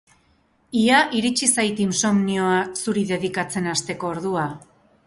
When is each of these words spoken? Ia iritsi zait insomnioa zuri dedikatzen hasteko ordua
Ia 0.83 1.01
iritsi 1.19 1.49
zait 1.57 1.83
insomnioa 1.85 2.57
zuri 2.83 3.05
dedikatzen 3.13 3.71
hasteko 3.77 4.15
ordua 4.17 4.53